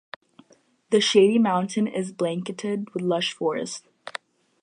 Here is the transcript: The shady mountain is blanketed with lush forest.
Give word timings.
The 0.89 0.99
shady 0.99 1.37
mountain 1.37 1.85
is 1.85 2.11
blanketed 2.11 2.89
with 2.91 3.03
lush 3.03 3.33
forest. 3.33 3.85